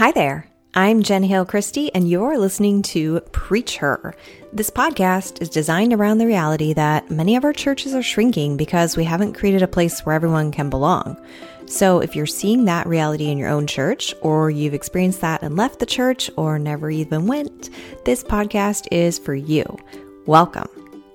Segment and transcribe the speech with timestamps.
[0.00, 0.46] Hi there.
[0.72, 4.14] I'm Jen Hale Christie, and you're listening to Preach Her.
[4.50, 8.96] This podcast is designed around the reality that many of our churches are shrinking because
[8.96, 11.22] we haven't created a place where everyone can belong.
[11.66, 15.54] So, if you're seeing that reality in your own church, or you've experienced that and
[15.54, 17.68] left the church, or never even went,
[18.06, 19.66] this podcast is for you.
[20.24, 20.68] Welcome.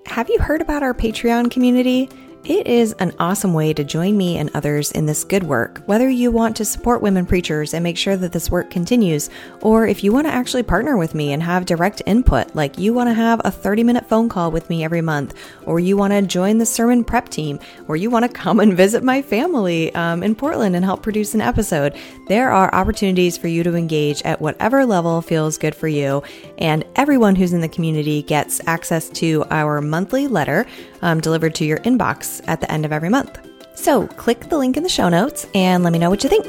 [0.06, 2.08] Have you heard about our Patreon community?
[2.48, 6.08] It is an awesome way to join me and others in this good work, whether
[6.08, 9.32] you want to support women preachers and make sure that this work continues,
[9.62, 12.94] or if you want to actually partner with me and have direct input, like you
[12.94, 15.34] want to have a 30 minute phone call with me every month,
[15.66, 18.78] or you want to join the sermon prep team, or you want to come and
[18.78, 21.98] visit my family um, in Portland and help produce an episode.
[22.28, 26.22] There are opportunities for you to engage at whatever level feels good for you,
[26.60, 30.68] and everyone who's in the community gets access to our monthly letter
[31.02, 33.40] um, delivered to your inbox at the end of every month.
[33.76, 36.46] So click the link in the show notes and let me know what you think.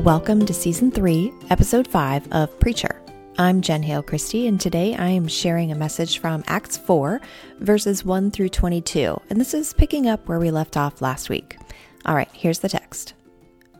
[0.00, 3.02] Welcome to season three, episode five of Preach Her.
[3.38, 7.20] I'm Jen Hale Christie, and today I am sharing a message from Acts 4,
[7.60, 9.20] verses 1 through 22.
[9.30, 11.56] And this is picking up where we left off last week.
[12.04, 13.14] All right, here's the text.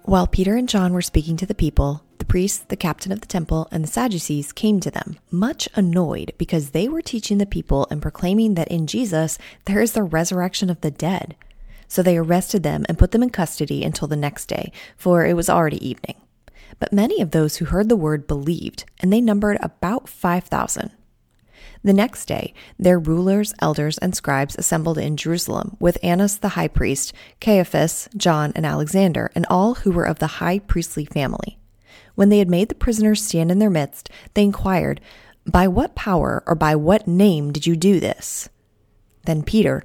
[0.04, 3.84] While Peter and John were speaking to the people, the captain of the temple, and
[3.84, 8.54] the Sadducees came to them, much annoyed because they were teaching the people and proclaiming
[8.54, 11.36] that in Jesus there is the resurrection of the dead.
[11.88, 15.34] So they arrested them and put them in custody until the next day, for it
[15.34, 16.16] was already evening.
[16.78, 20.90] But many of those who heard the word believed, and they numbered about 5,000.
[21.84, 26.68] The next day, their rulers, elders, and scribes assembled in Jerusalem with Annas the high
[26.68, 31.58] priest, Caiaphas, John, and Alexander, and all who were of the high priestly family.
[32.14, 35.00] When they had made the prisoners stand in their midst, they inquired,
[35.46, 38.48] By what power or by what name did you do this?
[39.24, 39.84] Then Peter,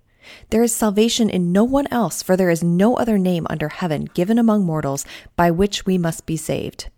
[0.49, 4.05] There is salvation in no one else, for there is no other name under heaven
[4.13, 5.05] given among mortals
[5.35, 6.89] by which we must be saved.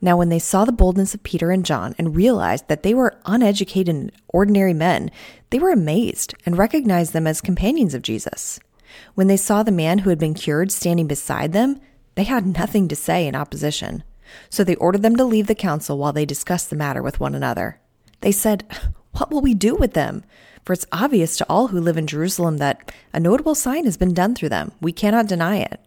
[0.00, 3.18] Now, when they saw the boldness of Peter and John and realized that they were
[3.26, 5.10] uneducated and ordinary men,
[5.50, 8.60] they were amazed and recognized them as companions of Jesus.
[9.14, 11.80] When they saw the man who had been cured standing beside them,
[12.14, 14.04] they had nothing to say in opposition.
[14.48, 17.34] So they ordered them to leave the council while they discussed the matter with one
[17.34, 17.80] another.
[18.20, 18.64] They said,
[19.12, 20.24] What will we do with them?
[20.64, 24.14] For it's obvious to all who live in Jerusalem that a notable sign has been
[24.14, 24.72] done through them.
[24.80, 25.80] We cannot deny it.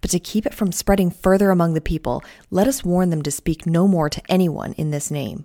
[0.00, 3.30] But to keep it from spreading further among the people, let us warn them to
[3.30, 5.44] speak no more to anyone in this name.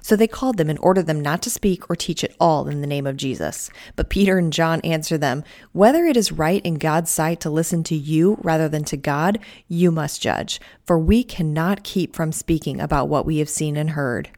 [0.00, 2.80] So they called them and ordered them not to speak or teach at all in
[2.80, 3.70] the name of Jesus.
[3.96, 7.82] But Peter and John answered them, Whether it is right in God's sight to listen
[7.84, 12.80] to you rather than to God, you must judge, for we cannot keep from speaking
[12.80, 14.30] about what we have seen and heard.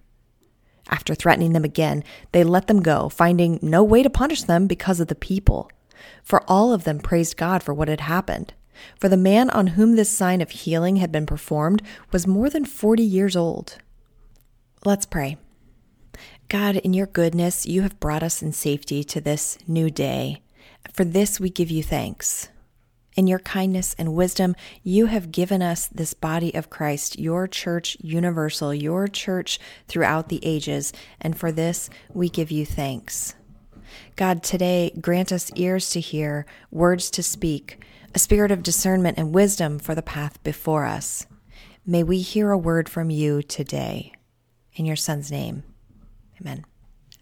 [0.91, 5.01] After threatening them again, they let them go, finding no way to punish them because
[5.01, 5.71] of the people.
[6.23, 8.53] For all of them praised God for what had happened.
[8.99, 12.65] For the man on whom this sign of healing had been performed was more than
[12.65, 13.79] 40 years old.
[14.85, 15.37] Let's pray.
[16.49, 20.43] God, in your goodness, you have brought us in safety to this new day.
[20.93, 22.49] For this we give you thanks.
[23.17, 27.97] In your kindness and wisdom, you have given us this body of Christ, your church
[28.01, 33.35] universal, your church throughout the ages, and for this we give you thanks.
[34.15, 37.85] God, today grant us ears to hear, words to speak,
[38.15, 41.27] a spirit of discernment and wisdom for the path before us.
[41.85, 44.13] May we hear a word from you today.
[44.75, 45.65] In your Son's name,
[46.41, 46.65] amen.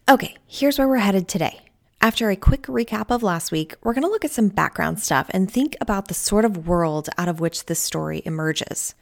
[0.07, 1.59] Okay, here's where we're headed today.
[2.01, 5.29] After a quick recap of last week, we're going to look at some background stuff
[5.31, 8.95] and think about the sort of world out of which this story emerges.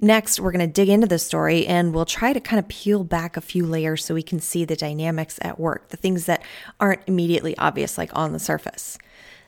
[0.00, 3.04] Next, we're going to dig into the story and we'll try to kind of peel
[3.04, 6.42] back a few layers so we can see the dynamics at work, the things that
[6.80, 8.98] aren't immediately obvious, like on the surface.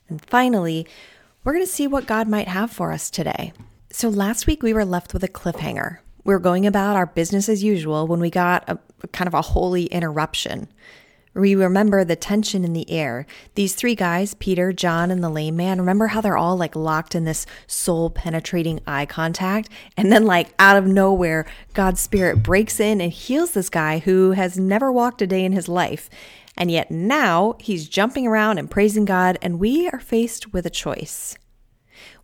[0.08, 0.86] And finally,
[1.42, 3.52] we're going to see what God might have for us today.
[3.90, 5.98] So, last week we were left with a cliffhanger.
[6.22, 8.78] We were going about our business as usual when we got a,
[9.08, 10.68] kind of a holy interruption.
[11.34, 13.26] We remember the tension in the air.
[13.54, 17.14] These three guys, Peter, John, and the lame man, remember how they're all like locked
[17.14, 19.70] in this soul penetrating eye contact?
[19.96, 24.32] And then, like, out of nowhere, God's Spirit breaks in and heals this guy who
[24.32, 26.10] has never walked a day in his life.
[26.54, 30.70] And yet now he's jumping around and praising God, and we are faced with a
[30.70, 31.38] choice.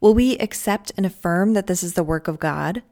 [0.03, 2.83] Will we accept and affirm that this is the work of God?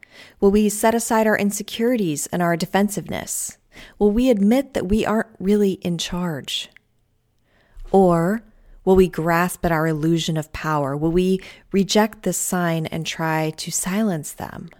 [0.40, 3.58] Will we set aside our insecurities and our defensiveness?
[3.98, 6.68] Will we admit that we aren't really in charge?
[7.90, 8.42] Or
[8.84, 10.96] will we grasp at our illusion of power?
[10.96, 11.40] Will we
[11.72, 14.70] reject this sign and try to silence them?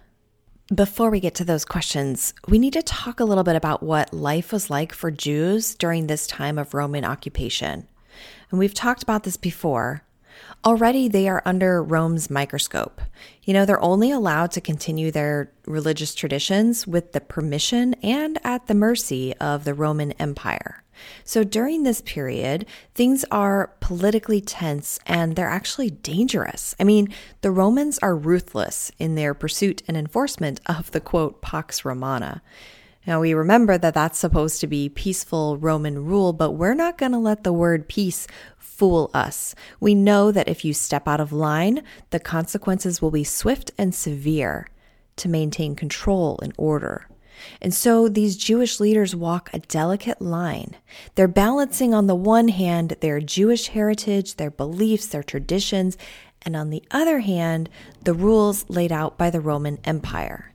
[0.73, 4.13] Before we get to those questions, we need to talk a little bit about what
[4.13, 7.87] life was like for Jews during this time of Roman occupation.
[8.49, 10.03] And we've talked about this before,
[10.65, 13.01] Already they are under Rome's microscope.
[13.43, 18.67] You know, they're only allowed to continue their religious traditions with the permission and at
[18.67, 20.83] the mercy of the Roman Empire.
[21.23, 26.75] So during this period, things are politically tense and they're actually dangerous.
[26.79, 31.85] I mean, the Romans are ruthless in their pursuit and enforcement of the quote, Pax
[31.85, 32.41] Romana.
[33.07, 37.13] Now, we remember that that's supposed to be peaceful Roman rule, but we're not going
[37.13, 38.27] to let the word peace
[38.57, 39.55] fool us.
[39.79, 43.95] We know that if you step out of line, the consequences will be swift and
[43.95, 44.67] severe
[45.15, 47.07] to maintain control and order.
[47.61, 50.75] And so these Jewish leaders walk a delicate line.
[51.15, 55.97] They're balancing on the one hand their Jewish heritage, their beliefs, their traditions,
[56.41, 57.69] and on the other hand,
[58.03, 60.51] the rules laid out by the Roman Empire.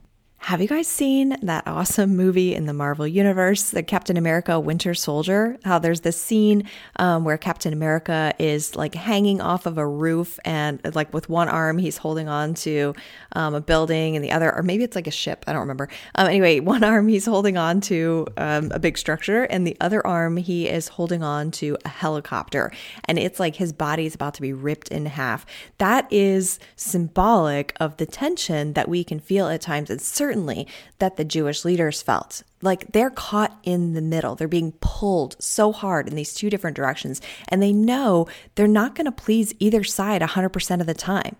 [0.47, 4.93] Have you guys seen that awesome movie in the Marvel Universe, the Captain America Winter
[4.93, 5.57] Soldier?
[5.63, 10.41] How there's this scene um, where Captain America is like hanging off of a roof
[10.43, 12.93] and like with one arm he's holding on to
[13.37, 15.87] um, a building and the other, or maybe it's like a ship, I don't remember.
[16.15, 20.05] Um, anyway, one arm he's holding on to um, a big structure and the other
[20.05, 22.69] arm he is holding on to a helicopter.
[23.05, 25.45] And it's like his body is about to be ripped in half.
[25.77, 29.89] That is symbolic of the tension that we can feel at times.
[29.89, 32.41] It's certain certainly that the Jewish leaders felt.
[32.61, 34.33] Like they're caught in the middle.
[34.35, 38.95] They're being pulled so hard in these two different directions, and they know they're not
[38.95, 41.35] going to please either side 100% of the time.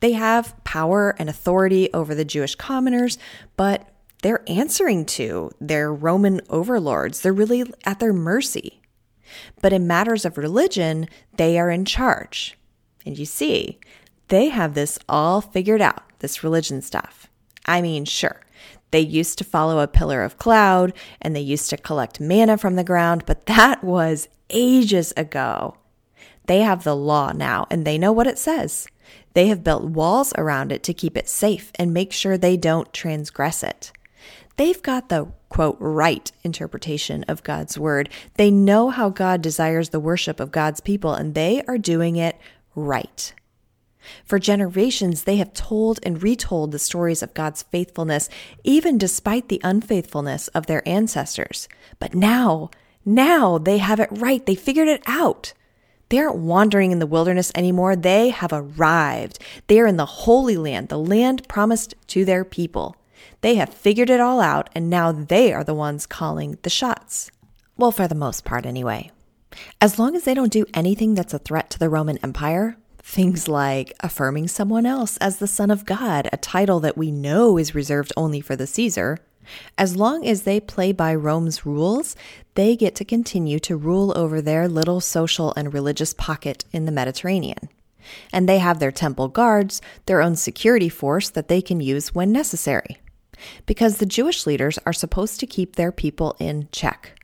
[0.00, 3.16] They have power and authority over the Jewish commoners,
[3.56, 3.88] but
[4.22, 7.22] they're answering to their Roman overlords.
[7.22, 8.82] They're really at their mercy.
[9.62, 12.58] But in matters of religion, they are in charge.
[13.06, 13.78] And you see,
[14.28, 17.28] they have this all figured out, this religion stuff.
[17.66, 18.40] I mean, sure,
[18.90, 22.76] they used to follow a pillar of cloud and they used to collect manna from
[22.76, 25.76] the ground, but that was ages ago.
[26.46, 28.86] They have the law now and they know what it says.
[29.34, 32.92] They have built walls around it to keep it safe and make sure they don't
[32.92, 33.92] transgress it.
[34.56, 38.08] They've got the quote right interpretation of God's word.
[38.34, 42.38] They know how God desires the worship of God's people and they are doing it
[42.74, 43.34] right.
[44.24, 48.28] For generations, they have told and retold the stories of God's faithfulness,
[48.64, 51.68] even despite the unfaithfulness of their ancestors.
[51.98, 52.70] But now,
[53.04, 54.44] now they have it right.
[54.44, 55.52] They figured it out.
[56.08, 57.96] They aren't wandering in the wilderness anymore.
[57.96, 59.38] They have arrived.
[59.66, 62.96] They are in the Holy Land, the land promised to their people.
[63.40, 67.30] They have figured it all out, and now they are the ones calling the shots.
[67.76, 69.10] Well, for the most part, anyway.
[69.80, 72.76] As long as they don't do anything that's a threat to the Roman Empire,
[73.08, 77.56] Things like affirming someone else as the Son of God, a title that we know
[77.56, 79.18] is reserved only for the Caesar.
[79.78, 82.16] As long as they play by Rome's rules,
[82.56, 86.92] they get to continue to rule over their little social and religious pocket in the
[86.92, 87.68] Mediterranean.
[88.32, 92.32] And they have their temple guards, their own security force that they can use when
[92.32, 92.98] necessary.
[93.66, 97.15] Because the Jewish leaders are supposed to keep their people in check.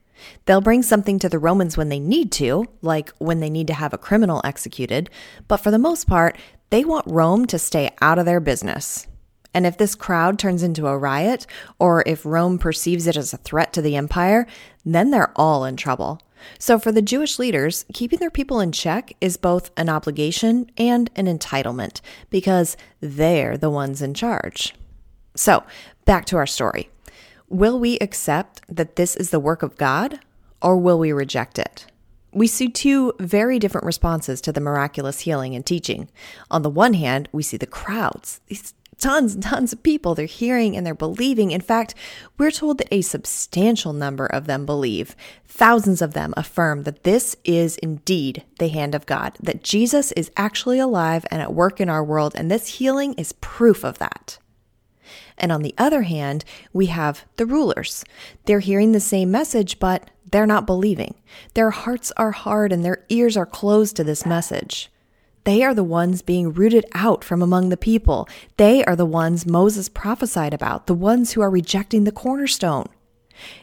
[0.44, 3.74] They'll bring something to the Romans when they need to, like when they need to
[3.74, 5.10] have a criminal executed,
[5.48, 6.36] but for the most part,
[6.70, 9.06] they want Rome to stay out of their business.
[9.54, 11.46] And if this crowd turns into a riot,
[11.78, 14.46] or if Rome perceives it as a threat to the empire,
[14.84, 16.20] then they're all in trouble.
[16.58, 21.10] So, for the Jewish leaders, keeping their people in check is both an obligation and
[21.14, 22.00] an entitlement
[22.30, 24.74] because they're the ones in charge.
[25.36, 25.62] So,
[26.04, 26.90] back to our story.
[27.52, 30.20] Will we accept that this is the work of God
[30.62, 31.84] or will we reject it?
[32.32, 36.08] We see two very different responses to the miraculous healing and teaching.
[36.50, 40.14] On the one hand, we see the crowds, these tons and tons of people.
[40.14, 41.50] They're hearing and they're believing.
[41.50, 41.94] In fact,
[42.38, 45.14] we're told that a substantial number of them believe.
[45.46, 50.30] Thousands of them affirm that this is indeed the hand of God, that Jesus is
[50.38, 54.38] actually alive and at work in our world, and this healing is proof of that.
[55.38, 58.04] And on the other hand, we have the rulers.
[58.44, 61.14] They're hearing the same message, but they're not believing.
[61.54, 64.90] Their hearts are hard and their ears are closed to this message.
[65.44, 68.28] They are the ones being rooted out from among the people.
[68.56, 72.88] They are the ones Moses prophesied about, the ones who are rejecting the cornerstone.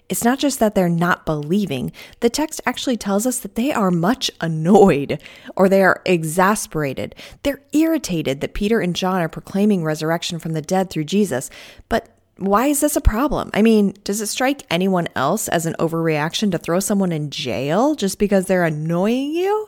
[0.08, 3.92] It's not just that they're not believing, the text actually tells us that they are
[3.92, 5.22] much annoyed
[5.56, 7.16] or they are exasperated.
[7.44, 11.50] They're irritated that Peter and John are proclaiming resurrection from the dead through Jesus.
[11.90, 13.52] But why is this a problem?
[13.54, 17.96] I mean, does it strike anyone else as an overreaction to throw someone in jail
[17.96, 19.68] just because they're annoying you?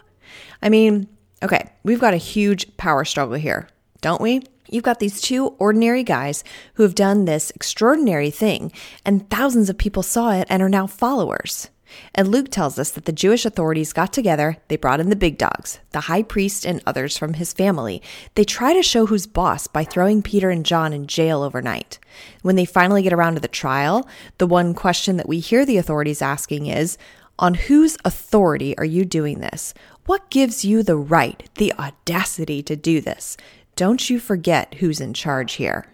[0.61, 1.07] I mean,
[1.43, 3.67] okay, we've got a huge power struggle here,
[3.99, 4.43] don't we?
[4.71, 8.71] You've got these two ordinary guys who have done this extraordinary thing,
[9.05, 11.69] and thousands of people saw it and are now followers.
[12.15, 15.37] And Luke tells us that the Jewish authorities got together, they brought in the big
[15.37, 18.01] dogs, the high priest and others from his family.
[18.35, 21.99] They try to show who's boss by throwing Peter and John in jail overnight.
[22.41, 25.77] When they finally get around to the trial, the one question that we hear the
[25.77, 26.97] authorities asking is
[27.37, 29.73] On whose authority are you doing this?
[30.05, 33.37] What gives you the right, the audacity to do this?
[33.75, 35.87] Don't you forget who's in charge here.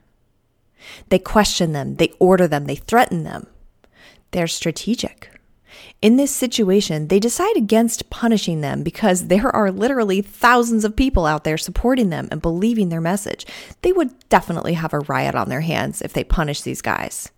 [1.10, 3.48] They question them, they order them, they threaten them.
[4.31, 5.31] They're strategic.
[6.01, 11.25] In this situation, they decide against punishing them because there are literally thousands of people
[11.25, 13.46] out there supporting them and believing their message.
[13.81, 17.31] They would definitely have a riot on their hands if they punish these guys.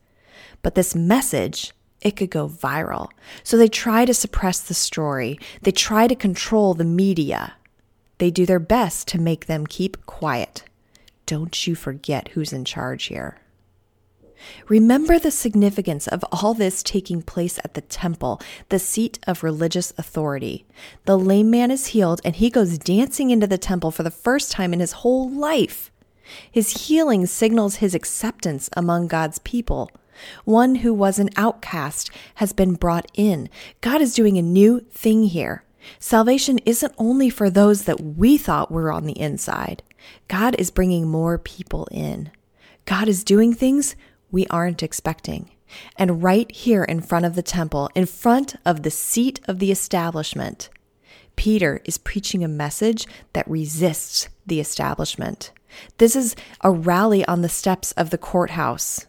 [0.62, 3.10] But this message, it could go viral.
[3.44, 5.40] So they try to suppress the story.
[5.62, 7.54] They try to control the media.
[8.20, 10.64] They do their best to make them keep quiet.
[11.26, 13.40] Don't you forget who's in charge here.
[14.68, 19.92] Remember the significance of all this taking place at the temple, the seat of religious
[19.98, 20.66] authority.
[21.06, 24.52] The lame man is healed and he goes dancing into the temple for the first
[24.52, 25.92] time in his whole life.
[26.52, 29.92] His healing signals his acceptance among God's people.
[30.46, 33.50] One who was an outcast has been brought in.
[33.82, 35.64] God is doing a new thing here.
[36.00, 39.84] Salvation isn't only for those that we thought were on the inside.
[40.28, 42.32] God is bringing more people in.
[42.86, 43.96] God is doing things
[44.32, 45.52] we aren't expecting.
[45.96, 49.72] And right here in front of the temple, in front of the seat of the
[49.72, 50.70] establishment,
[51.36, 55.52] Peter is preaching a message that resists the establishment.
[55.98, 59.06] This is a rally on the steps of the courthouse.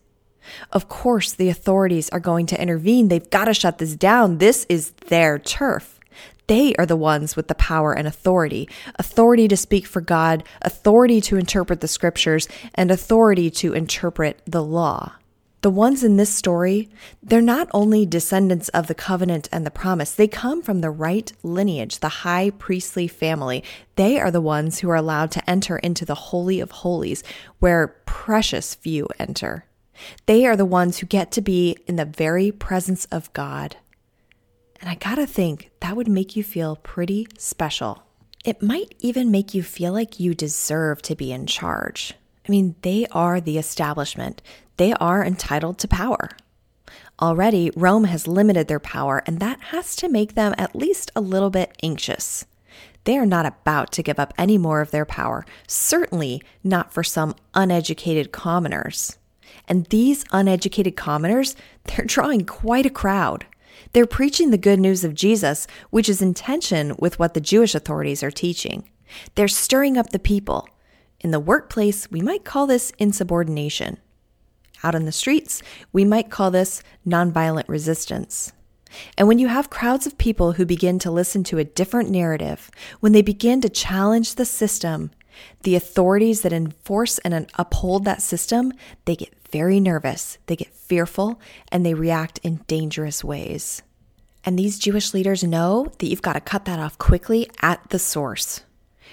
[0.73, 3.09] Of course, the authorities are going to intervene.
[3.09, 4.39] They've got to shut this down.
[4.39, 6.00] This is their turf.
[6.51, 11.21] They are the ones with the power and authority authority to speak for God, authority
[11.21, 15.13] to interpret the scriptures, and authority to interpret the law.
[15.61, 16.91] The ones in this story,
[17.23, 21.33] they're not only descendants of the covenant and the promise, they come from the right
[21.45, 23.63] lineage, the high priestly family.
[23.95, 27.23] They are the ones who are allowed to enter into the Holy of Holies,
[27.61, 29.67] where precious few enter.
[30.27, 33.77] They are the ones who get to be in the very presence of God.
[34.81, 38.03] And I gotta think that would make you feel pretty special.
[38.45, 42.15] It might even make you feel like you deserve to be in charge.
[42.49, 44.41] I mean, they are the establishment,
[44.79, 46.31] they are entitled to power.
[47.21, 51.21] Already, Rome has limited their power, and that has to make them at least a
[51.21, 52.47] little bit anxious.
[53.05, 57.03] They are not about to give up any more of their power, certainly not for
[57.03, 59.19] some uneducated commoners.
[59.69, 63.45] And these uneducated commoners, they're drawing quite a crowd.
[63.93, 67.75] They're preaching the good news of Jesus, which is in tension with what the Jewish
[67.75, 68.89] authorities are teaching.
[69.35, 70.69] They're stirring up the people.
[71.21, 73.99] In the workplace, we might call this insubordination.
[74.83, 78.53] Out in the streets, we might call this nonviolent resistance.
[79.17, 82.71] And when you have crowds of people who begin to listen to a different narrative,
[83.01, 85.11] when they begin to challenge the system,
[85.63, 88.73] the authorities that enforce and uphold that system,
[89.05, 91.41] they get very nervous, they get fearful,
[91.71, 93.83] and they react in dangerous ways.
[94.45, 97.99] And these Jewish leaders know that you've got to cut that off quickly at the
[97.99, 98.63] source.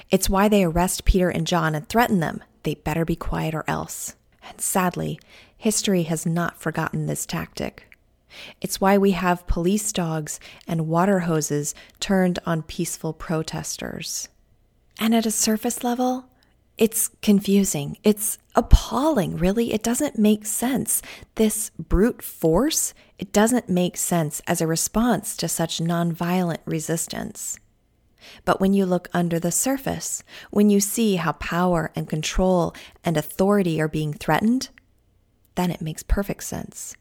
[0.09, 2.43] It's why they arrest Peter and John and threaten them.
[2.63, 4.15] They better be quiet or else.
[4.47, 5.19] And sadly,
[5.57, 7.83] history has not forgotten this tactic.
[8.61, 14.29] It's why we have police dogs and water hoses turned on peaceful protesters.
[14.99, 16.25] And at a surface level,
[16.77, 17.97] it's confusing.
[18.03, 19.73] It's appalling, really.
[19.73, 21.01] It doesn't make sense.
[21.35, 27.59] This brute force, it doesn't make sense as a response to such nonviolent resistance.
[28.45, 33.17] But when you look under the surface, when you see how power and control and
[33.17, 34.69] authority are being threatened,
[35.55, 36.95] then it makes perfect sense.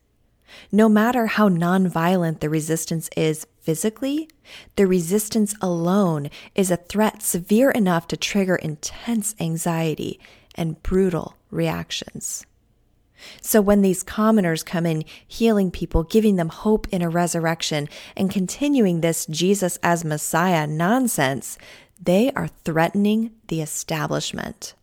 [0.71, 4.29] No matter how nonviolent the resistance is physically,
[4.77, 10.21] the resistance alone is a threat severe enough to trigger intense anxiety
[10.55, 12.47] and brutal reactions.
[13.41, 18.31] So, when these commoners come in healing people, giving them hope in a resurrection, and
[18.31, 21.57] continuing this Jesus as Messiah nonsense,
[22.01, 24.75] they are threatening the establishment.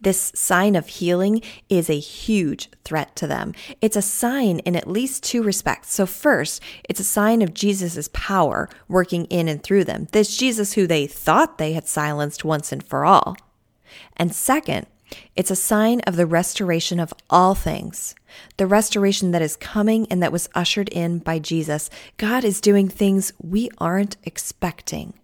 [0.00, 3.54] This sign of healing is a huge threat to them.
[3.80, 5.92] It's a sign in at least two respects.
[5.92, 10.74] So, first, it's a sign of Jesus' power working in and through them, this Jesus
[10.74, 13.36] who they thought they had silenced once and for all.
[14.16, 14.86] And second,
[15.34, 18.14] it's a sign of the restoration of all things,
[18.56, 21.88] the restoration that is coming and that was ushered in by Jesus.
[22.16, 25.14] God is doing things we aren't expecting.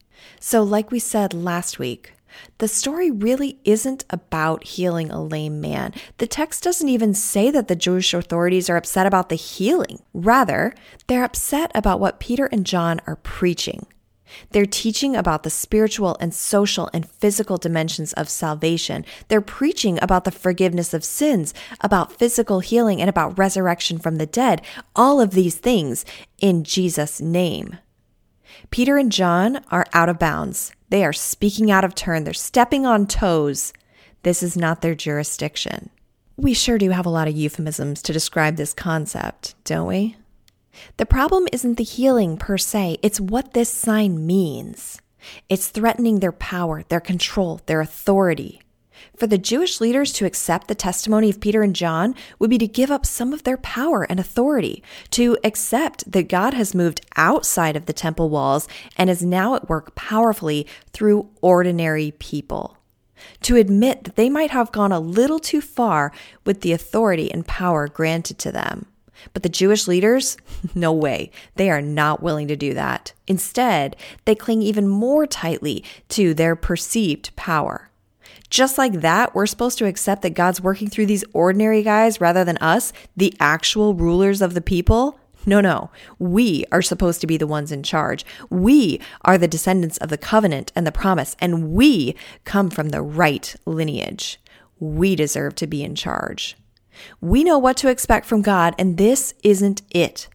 [0.40, 2.12] So, like we said last week,
[2.58, 5.92] the story really isn't about healing a lame man.
[6.18, 10.02] The text doesn't even say that the Jewish authorities are upset about the healing.
[10.12, 10.74] Rather,
[11.06, 13.86] they're upset about what Peter and John are preaching.
[14.50, 19.04] They're teaching about the spiritual and social and physical dimensions of salvation.
[19.28, 24.26] They're preaching about the forgiveness of sins, about physical healing, and about resurrection from the
[24.26, 24.62] dead.
[24.96, 26.04] All of these things
[26.38, 27.78] in Jesus' name.
[28.70, 30.72] Peter and John are out of bounds.
[30.90, 32.24] They are speaking out of turn.
[32.24, 33.72] They're stepping on toes.
[34.22, 35.90] This is not their jurisdiction.
[36.36, 40.16] We sure do have a lot of euphemisms to describe this concept, don't we?
[40.96, 45.00] The problem isn't the healing per se, it's what this sign means.
[45.48, 48.60] It's threatening their power, their control, their authority.
[49.16, 52.66] For the Jewish leaders to accept the testimony of Peter and John would be to
[52.66, 57.76] give up some of their power and authority, to accept that God has moved outside
[57.76, 58.66] of the temple walls
[58.96, 62.76] and is now at work powerfully through ordinary people.
[63.42, 66.12] To admit that they might have gone a little too far
[66.44, 68.86] with the authority and power granted to them.
[69.32, 70.36] But the Jewish leaders,
[70.74, 71.30] no way.
[71.54, 73.12] They are not willing to do that.
[73.28, 73.94] Instead,
[74.24, 77.90] they cling even more tightly to their perceived power.
[78.54, 82.44] Just like that, we're supposed to accept that God's working through these ordinary guys rather
[82.44, 85.18] than us, the actual rulers of the people.
[85.44, 85.90] No, no.
[86.20, 88.24] We are supposed to be the ones in charge.
[88.50, 93.02] We are the descendants of the covenant and the promise, and we come from the
[93.02, 94.38] right lineage.
[94.78, 96.56] We deserve to be in charge.
[97.20, 100.28] We know what to expect from God, and this isn't it.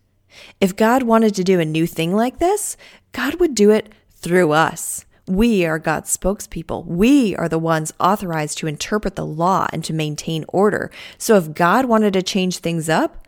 [0.60, 2.76] If God wanted to do a new thing like this,
[3.14, 5.06] God would do it through us.
[5.29, 6.88] We are God's spokespeople.
[6.88, 10.89] We are the ones authorized to interpret the law and to maintain order.
[11.19, 13.27] So if God wanted to change things up,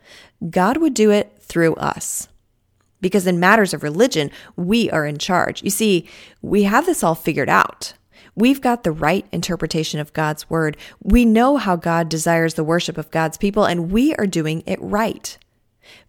[0.49, 2.27] God would do it through us.
[3.01, 5.61] Because in matters of religion, we are in charge.
[5.61, 6.09] You see,
[6.41, 7.93] we have this all figured out.
[8.33, 10.77] We've got the right interpretation of God's word.
[11.03, 14.81] We know how God desires the worship of God's people, and we are doing it
[14.81, 15.37] right.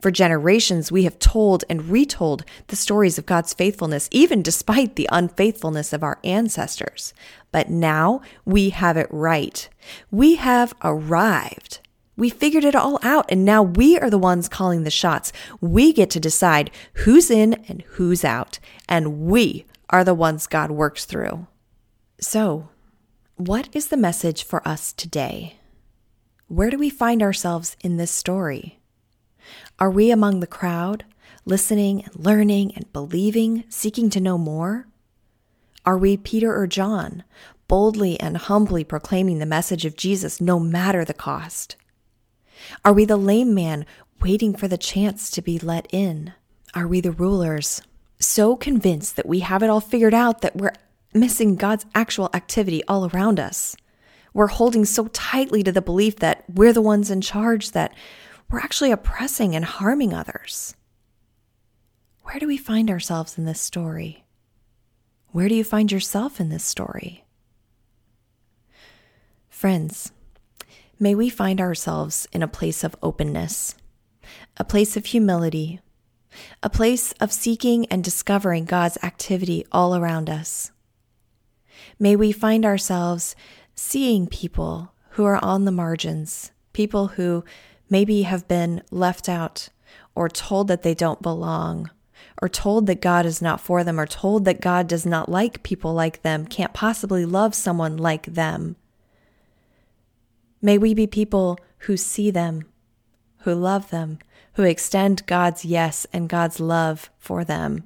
[0.01, 5.09] For generations, we have told and retold the stories of God's faithfulness, even despite the
[5.11, 7.15] unfaithfulness of our ancestors.
[7.51, 9.69] But now we have it right.
[10.11, 11.81] We have arrived.
[12.17, 15.33] We figured it all out, and now we are the ones calling the shots.
[15.61, 18.59] We get to decide who's in and who's out,
[18.89, 21.47] and we are the ones God works through.
[22.21, 22.69] So,
[23.37, 25.57] what is the message for us today?
[26.49, 28.82] Where do we find ourselves in this story?
[29.83, 31.05] Are we among the crowd,
[31.45, 34.87] listening and learning and believing, seeking to know more?
[35.85, 37.25] Are we Peter or John,
[37.67, 41.75] boldly and humbly proclaiming the message of Jesus no matter the cost?
[42.85, 43.85] Are we the lame man
[44.21, 46.33] waiting for the chance to be let in?
[46.77, 47.83] Are we the rulers,
[48.21, 50.75] so convinced that we have it all figured out that we're
[51.13, 53.77] missing God's actual activity all around us.
[54.33, 57.93] We're holding so tightly to the belief that we're the ones in charge that
[58.53, 60.77] we're actually oppressing and harming others.
[62.25, 64.25] Where do we find ourselves in this story?
[65.29, 67.25] Where do you find yourself in this story?
[69.49, 70.13] Friends,
[71.01, 73.75] may we find ourselves in a place of openness,
[74.59, 75.81] a place of humility,
[76.63, 80.71] a place of seeking and discovering God's activity all around us.
[81.99, 83.35] May we find ourselves
[83.75, 87.45] seeing people who are on the margins, people who
[87.93, 89.69] maybe have been left out
[90.15, 91.91] or told that they don't belong,
[92.41, 95.63] or told that God is not for them, or told that God does not like
[95.63, 98.77] people like them, can't possibly love someone like them.
[100.63, 102.65] May we be people who see them,
[103.41, 104.19] who love them,
[104.55, 107.85] who extend God's yes and God's love for them,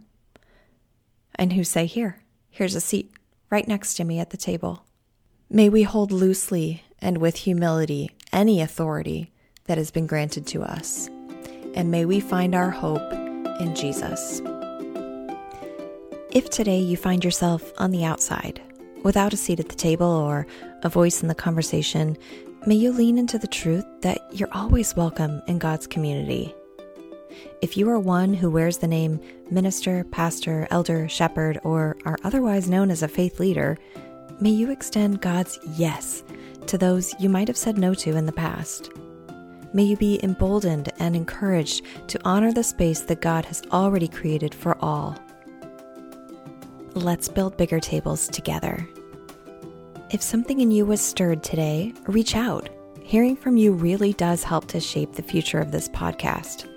[1.35, 3.13] and who say, Here, here's a seat
[3.51, 4.85] right next to me at the table.
[5.51, 9.33] May we hold loosely and with humility any authority
[9.67, 11.09] that has been granted to us,
[11.75, 13.13] and may we find our hope
[13.61, 14.41] in Jesus.
[16.33, 18.61] If today you find yourself on the outside,
[19.03, 20.47] without a seat at the table or
[20.83, 22.17] a voice in the conversation,
[22.67, 26.55] may you lean into the truth that you're always welcome in God's community
[27.63, 32.69] if you are one who wears the name minister, pastor, elder, shepherd, or are otherwise
[32.69, 33.79] known as a faith leader,
[34.41, 36.23] may you extend God's yes
[36.67, 38.91] to those you might have said no to in the past.
[39.73, 44.55] May you be emboldened and encouraged to honor the space that God has already created
[44.55, 45.17] for all.
[46.95, 48.89] Let's build bigger tables together.
[50.11, 52.69] If something in you was stirred today, reach out.
[53.03, 56.69] Hearing from you really does help to shape the future of this podcast.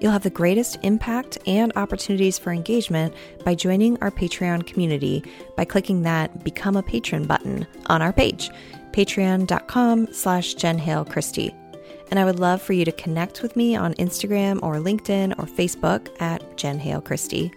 [0.00, 5.24] You'll have the greatest impact and opportunities for engagement by joining our Patreon community
[5.56, 8.50] by clicking that Become a Patron button on our page,
[8.92, 11.54] patreon.com slash Jen Hale Christie.
[12.10, 15.46] And I would love for you to connect with me on Instagram or LinkedIn or
[15.46, 17.52] Facebook at Jen Hale Christie.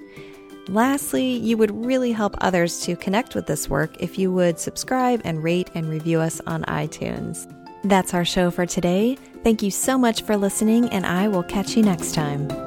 [0.67, 5.21] Lastly, you would really help others to connect with this work if you would subscribe
[5.23, 7.51] and rate and review us on iTunes.
[7.83, 9.17] That's our show for today.
[9.43, 12.66] Thank you so much for listening, and I will catch you next time.